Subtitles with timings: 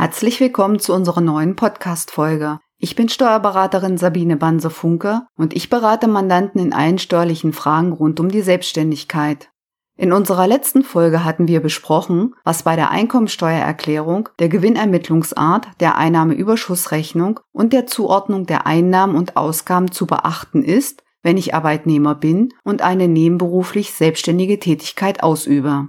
[0.00, 2.60] Herzlich willkommen zu unserer neuen Podcast-Folge.
[2.78, 8.28] Ich bin Steuerberaterin Sabine Banse-Funke und ich berate Mandanten in allen steuerlichen Fragen rund um
[8.28, 9.50] die Selbstständigkeit.
[9.96, 17.40] In unserer letzten Folge hatten wir besprochen, was bei der Einkommensteuererklärung, der Gewinnermittlungsart, der Einnahmeüberschussrechnung
[17.50, 22.82] und der Zuordnung der Einnahmen und Ausgaben zu beachten ist, wenn ich Arbeitnehmer bin und
[22.82, 25.88] eine nebenberuflich selbstständige Tätigkeit ausübe.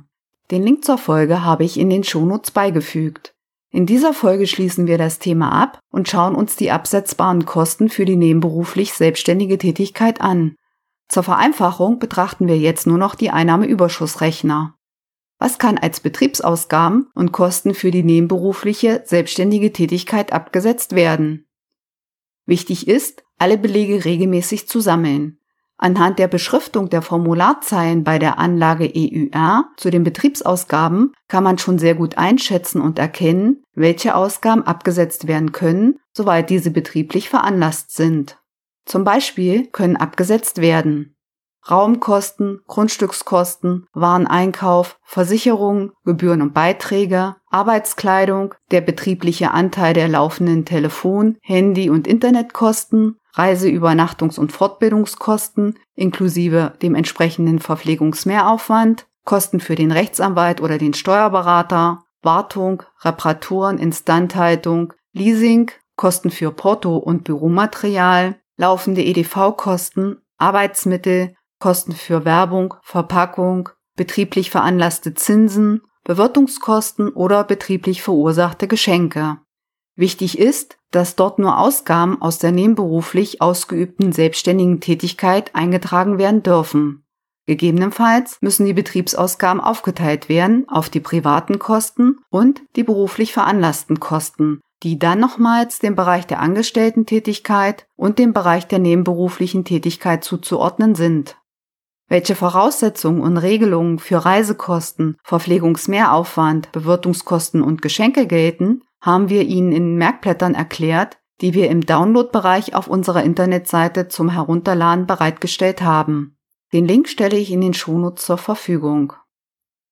[0.49, 3.35] Den Link zur Folge habe ich in den Shownotes beigefügt.
[3.71, 8.05] In dieser Folge schließen wir das Thema ab und schauen uns die absetzbaren Kosten für
[8.05, 10.55] die nebenberuflich selbstständige Tätigkeit an.
[11.07, 14.75] Zur Vereinfachung betrachten wir jetzt nur noch die Einnahmeüberschussrechner.
[15.39, 21.47] Was kann als Betriebsausgaben und Kosten für die nebenberufliche selbstständige Tätigkeit abgesetzt werden?
[22.45, 25.38] Wichtig ist, alle Belege regelmäßig zu sammeln.
[25.81, 31.79] Anhand der Beschriftung der Formularzeilen bei der Anlage EUR zu den Betriebsausgaben kann man schon
[31.79, 38.37] sehr gut einschätzen und erkennen, welche Ausgaben abgesetzt werden können, soweit diese betrieblich veranlasst sind.
[38.85, 41.15] Zum Beispiel können abgesetzt werden
[41.69, 51.89] Raumkosten, Grundstückskosten, Wareneinkauf, Versicherungen, Gebühren und Beiträge, Arbeitskleidung, der betriebliche Anteil der laufenden Telefon-, Handy-
[51.89, 60.77] und Internetkosten, Reise-, Übernachtungs- und Fortbildungskosten inklusive dem entsprechenden Verpflegungsmehraufwand, Kosten für den Rechtsanwalt oder
[60.77, 71.91] den Steuerberater, Wartung, Reparaturen, Instandhaltung, Leasing, Kosten für Porto und Büromaterial, laufende EDV-Kosten, Arbeitsmittel, Kosten
[71.91, 79.37] für Werbung, Verpackung, betrieblich veranlasste Zinsen, Bewirtungskosten oder betrieblich verursachte Geschenke.
[79.95, 87.03] Wichtig ist, dass dort nur Ausgaben aus der nebenberuflich ausgeübten selbstständigen Tätigkeit eingetragen werden dürfen.
[87.45, 94.61] Gegebenenfalls müssen die Betriebsausgaben aufgeteilt werden auf die privaten Kosten und die beruflich veranlassten Kosten,
[94.83, 101.37] die dann nochmals dem Bereich der Angestellten-Tätigkeit und dem Bereich der nebenberuflichen Tätigkeit zuzuordnen sind.
[102.07, 109.95] Welche Voraussetzungen und Regelungen für Reisekosten, Verpflegungsmehraufwand, Bewirtungskosten und Geschenke gelten, haben wir Ihnen in
[109.95, 116.37] Merkblättern erklärt, die wir im Download-Bereich auf unserer Internetseite zum Herunterladen bereitgestellt haben.
[116.73, 119.13] Den Link stelle ich in den Shownotes zur Verfügung.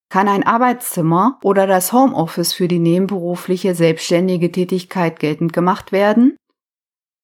[0.10, 6.38] Kann ein Arbeitszimmer oder das Homeoffice für die nebenberufliche selbstständige Tätigkeit geltend gemacht werden?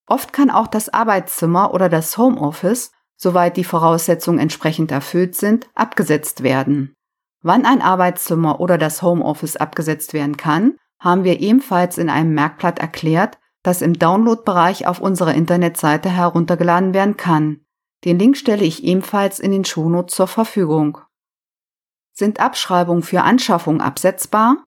[0.06, 6.42] Oft kann auch das Arbeitszimmer oder das Homeoffice, soweit die Voraussetzungen entsprechend erfüllt sind, abgesetzt
[6.42, 6.94] werden.
[7.42, 12.78] Wann ein Arbeitszimmer oder das Homeoffice abgesetzt werden kann, haben wir ebenfalls in einem Merkblatt
[12.78, 17.64] erklärt, das im Download-Bereich auf unserer Internetseite heruntergeladen werden kann.
[18.04, 20.98] Den Link stelle ich ebenfalls in den Shownotes zur Verfügung.
[22.12, 24.64] Sind Abschreibungen für Anschaffung absetzbar?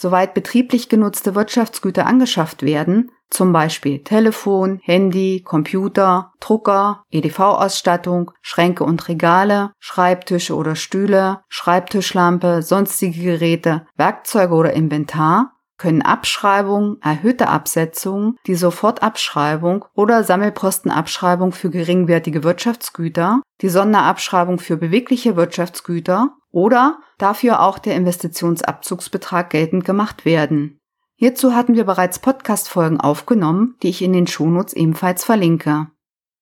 [0.00, 9.08] Soweit betrieblich genutzte Wirtschaftsgüter angeschafft werden, zum Beispiel Telefon, Handy, Computer, Drucker, EDV-Ausstattung, Schränke und
[9.08, 18.54] Regale, Schreibtische oder Stühle, Schreibtischlampe, sonstige Geräte, Werkzeuge oder Inventar, können Abschreibungen, erhöhte Absetzungen, die
[18.54, 27.96] Sofortabschreibung oder Sammelpostenabschreibung für geringwertige Wirtschaftsgüter, die Sonderabschreibung für bewegliche Wirtschaftsgüter oder dafür auch der
[27.96, 30.78] Investitionsabzugsbetrag geltend gemacht werden.
[31.16, 35.88] Hierzu hatten wir bereits Podcast-Folgen aufgenommen, die ich in den Shownotes ebenfalls verlinke.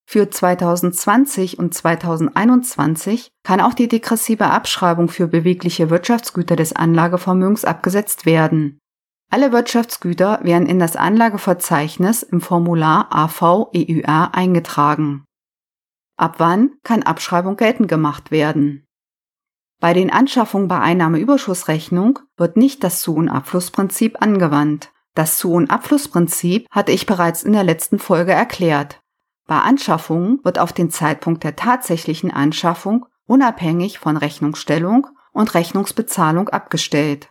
[0.06, 8.26] Für 2020 und 2021 kann auch die degressive Abschreibung für bewegliche Wirtschaftsgüter des Anlagevermögens abgesetzt
[8.26, 8.78] werden.
[9.30, 15.24] Alle Wirtschaftsgüter werden in das Anlageverzeichnis im Formular AV EUR eingetragen.
[16.18, 18.84] Ab wann kann Abschreibung geltend gemacht werden?
[19.82, 24.92] Bei den Anschaffungen bei Einnahmeüberschussrechnung wird nicht das Zu- und Abflussprinzip angewandt.
[25.16, 29.00] Das Zu- und Abflussprinzip hatte ich bereits in der letzten Folge erklärt.
[29.48, 37.30] Bei Anschaffungen wird auf den Zeitpunkt der tatsächlichen Anschaffung unabhängig von Rechnungsstellung und Rechnungsbezahlung abgestellt.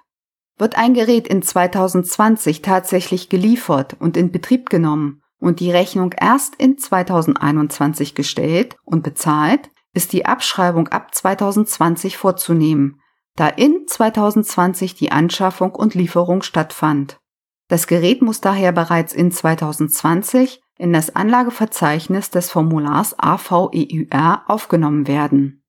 [0.57, 6.56] Wird ein Gerät in 2020 tatsächlich geliefert und in Betrieb genommen und die Rechnung erst
[6.56, 13.01] in 2021 gestellt und bezahlt, ist die Abschreibung ab 2020 vorzunehmen,
[13.35, 17.19] da in 2020 die Anschaffung und Lieferung stattfand.
[17.67, 25.63] Das Gerät muss daher bereits in 2020 in das Anlageverzeichnis des Formulars AVEUR aufgenommen werden.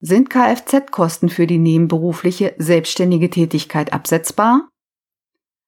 [0.00, 4.70] Sind Kfz-Kosten für die nebenberufliche selbstständige Tätigkeit absetzbar?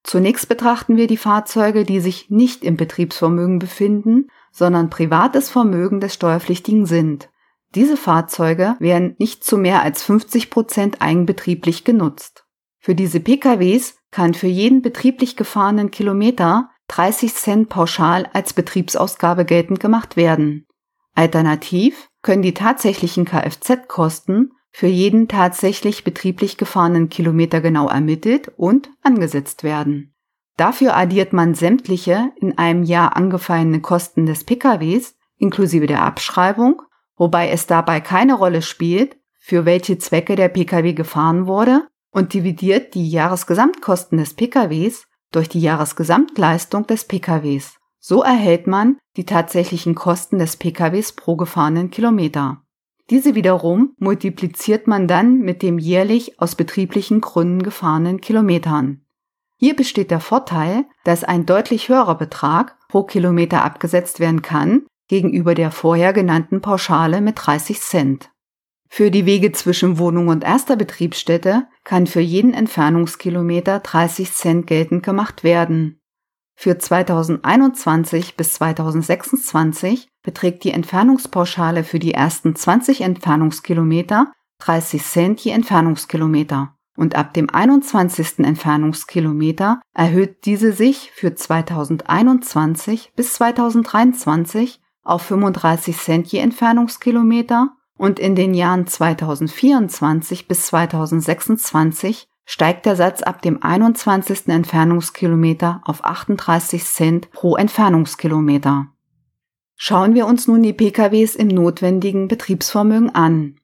[0.05, 6.15] Zunächst betrachten wir die Fahrzeuge, die sich nicht im Betriebsvermögen befinden, sondern privates Vermögen des
[6.15, 7.29] Steuerpflichtigen sind.
[7.75, 12.45] Diese Fahrzeuge werden nicht zu mehr als 50 Prozent eigenbetrieblich genutzt.
[12.79, 19.81] Für diese PKWs kann für jeden betrieblich gefahrenen Kilometer 30 Cent pauschal als Betriebsausgabe geltend
[19.81, 20.67] gemacht werden.
[21.15, 29.65] Alternativ können die tatsächlichen Kfz-Kosten für jeden tatsächlich betrieblich gefahrenen Kilometer genau ermittelt und angesetzt
[29.65, 30.15] werden.
[30.57, 36.83] Dafür addiert man sämtliche in einem Jahr angefallene Kosten des PKWs inklusive der Abschreibung,
[37.17, 42.95] wobei es dabei keine Rolle spielt, für welche Zwecke der Pkw gefahren wurde und dividiert
[42.95, 47.79] die Jahresgesamtkosten des Pkws durch die Jahresgesamtleistung des Pkws.
[47.99, 52.63] So erhält man die tatsächlichen Kosten des Pkws pro gefahrenen Kilometer.
[53.11, 59.05] Diese wiederum multipliziert man dann mit dem jährlich aus betrieblichen Gründen gefahrenen Kilometern.
[59.57, 65.55] Hier besteht der Vorteil, dass ein deutlich höherer Betrag pro Kilometer abgesetzt werden kann gegenüber
[65.55, 68.31] der vorher genannten Pauschale mit 30 Cent.
[68.89, 75.03] Für die Wege zwischen Wohnung und erster Betriebsstätte kann für jeden Entfernungskilometer 30 Cent geltend
[75.03, 76.01] gemacht werden.
[76.55, 85.53] Für 2021 bis 2026 beträgt die Entfernungspauschale für die ersten 20 Entfernungskilometer 30 Cent je
[85.53, 88.39] Entfernungskilometer und ab dem 21.
[88.39, 98.35] Entfernungskilometer erhöht diese sich für 2021 bis 2023 auf 35 Cent je Entfernungskilometer und in
[98.35, 104.49] den Jahren 2024 bis 2026 steigt der Satz ab dem 21.
[104.49, 108.89] Entfernungskilometer auf 38 Cent pro Entfernungskilometer.
[109.77, 113.57] Schauen wir uns nun die PKWs im notwendigen Betriebsvermögen an.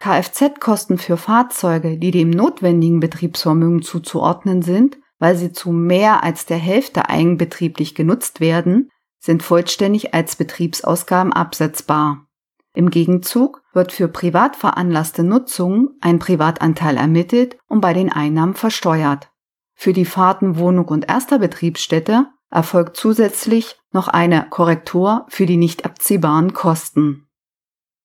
[0.00, 6.56] Kfz-Kosten für Fahrzeuge, die dem notwendigen Betriebsvermögen zuzuordnen sind, weil sie zu mehr als der
[6.56, 8.90] Hälfte eigenbetrieblich genutzt werden,
[9.22, 12.26] sind vollständig als Betriebsausgaben absetzbar.
[12.74, 19.30] Im Gegenzug wird für privat veranlasste Nutzung ein Privatanteil ermittelt und bei den Einnahmen versteuert.
[19.74, 25.84] Für die Fahrten Wohnung und erster Betriebsstätte erfolgt zusätzlich noch eine Korrektur für die nicht
[25.84, 27.28] abziehbaren Kosten.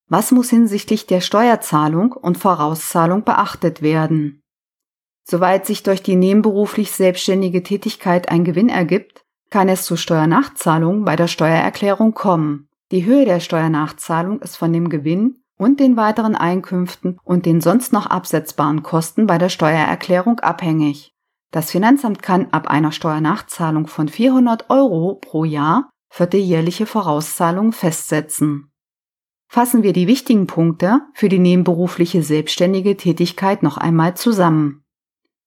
[0.07, 4.41] Was muss hinsichtlich der Steuerzahlung und Vorauszahlung beachtet werden?
[5.23, 11.15] Soweit sich durch die nebenberuflich selbstständige Tätigkeit ein Gewinn ergibt, kann es zu Steuernachzahlungen bei
[11.15, 12.67] der Steuererklärung kommen.
[12.91, 17.91] Die Höhe der Steuernachzahlung ist von dem Gewinn und den weiteren Einkünften und den sonst
[17.93, 21.11] noch absetzbaren Kosten bei der Steuererklärung abhängig.
[21.51, 28.71] Das Finanzamt kann ab einer Steuernachzahlung von 400 Euro pro Jahr vierteljährliche Vorauszahlungen festsetzen.
[29.49, 34.83] Fassen wir die wichtigen Punkte für die nebenberufliche selbstständige Tätigkeit noch einmal zusammen.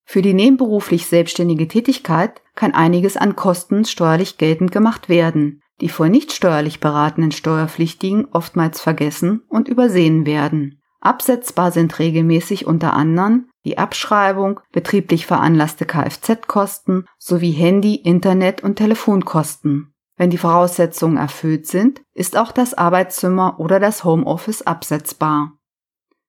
[0.04, 6.08] Für die nebenberuflich selbstständige Tätigkeit kann einiges an Kosten steuerlich geltend gemacht werden, die vor
[6.08, 10.80] nicht steuerlich beratenen Steuerpflichtigen oftmals vergessen und übersehen werden.
[11.00, 19.92] Absetzbar sind regelmäßig unter anderem die Abschreibung, betrieblich veranlasste Kfz-Kosten sowie Handy-, Internet- und Telefonkosten.
[20.16, 25.52] Wenn die Voraussetzungen erfüllt sind, ist auch das Arbeitszimmer oder das Homeoffice absetzbar.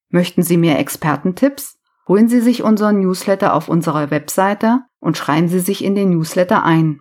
[0.08, 1.76] Möchten Sie mehr Expertentipps?
[2.08, 6.64] Holen Sie sich unseren Newsletter auf unserer Webseite und schreiben Sie sich in den Newsletter
[6.64, 6.98] ein.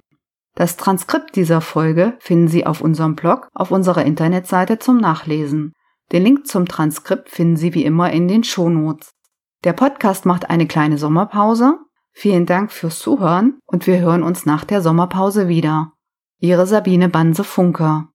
[0.54, 5.74] Das Transkript dieser Folge finden Sie auf unserem Blog auf unserer Internetseite zum Nachlesen.
[6.12, 9.10] Den Link zum Transkript finden Sie wie immer in den Shownotes.
[9.64, 11.80] Der Podcast macht eine kleine Sommerpause
[12.12, 15.94] Vielen Dank fürs Zuhören und wir hören uns nach der Sommerpause wieder.
[16.40, 18.10] Ihre Sabine Banse Funker